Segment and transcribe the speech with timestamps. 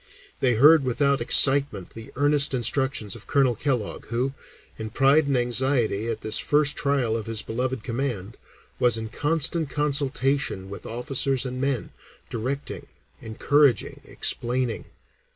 [0.39, 4.33] They heard without excitement the earnest instructions of Colonel Kellogg, who,
[4.79, 8.35] in pride and anxiety at this first trial of his beloved command,
[8.79, 11.91] was in constant consultation with officers and men,
[12.31, 12.87] directing,
[13.21, 14.85] encouraging, explaining.